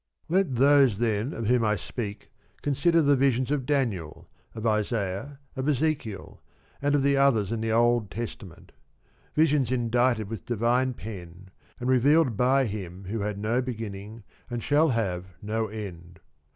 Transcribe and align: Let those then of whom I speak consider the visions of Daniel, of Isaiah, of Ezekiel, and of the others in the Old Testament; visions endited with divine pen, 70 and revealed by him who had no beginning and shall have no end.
Let 0.29 0.55
those 0.55 0.97
then 0.97 1.31
of 1.31 1.45
whom 1.45 1.63
I 1.63 1.75
speak 1.75 2.31
consider 2.63 3.03
the 3.03 3.15
visions 3.15 3.51
of 3.51 3.67
Daniel, 3.67 4.27
of 4.55 4.65
Isaiah, 4.65 5.37
of 5.55 5.69
Ezekiel, 5.69 6.41
and 6.81 6.95
of 6.95 7.03
the 7.03 7.17
others 7.17 7.51
in 7.51 7.61
the 7.61 7.71
Old 7.71 8.09
Testament; 8.09 8.71
visions 9.35 9.71
endited 9.71 10.27
with 10.27 10.43
divine 10.47 10.95
pen, 10.95 11.51
70 11.77 11.77
and 11.81 11.89
revealed 11.91 12.35
by 12.35 12.65
him 12.65 13.03
who 13.09 13.19
had 13.19 13.37
no 13.37 13.61
beginning 13.61 14.23
and 14.49 14.63
shall 14.63 14.89
have 14.89 15.35
no 15.39 15.67
end. 15.67 16.19